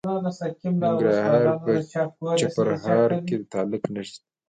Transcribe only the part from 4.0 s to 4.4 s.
شته.